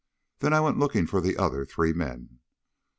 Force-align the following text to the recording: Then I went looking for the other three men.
Then 0.39 0.51
I 0.51 0.61
went 0.61 0.79
looking 0.79 1.05
for 1.05 1.21
the 1.21 1.37
other 1.37 1.63
three 1.63 1.93
men. 1.93 2.39